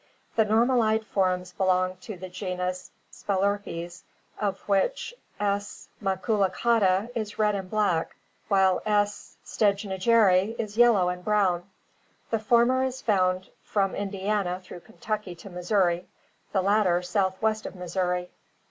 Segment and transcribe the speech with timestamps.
[0.35, 4.01] The normal eyed forms belong to the genus Spelerpes
[4.39, 4.41] (Fig.
[4.41, 5.89] 92) of which S.
[6.01, 8.15] maculicauda is red and black
[8.47, 9.35] while S.
[9.45, 11.69] stejnegeri is yellow and brown.
[12.31, 16.07] The former is found from Indiana through Kentucky to Missouri,
[16.51, 18.31] the latter southwest of Missouri.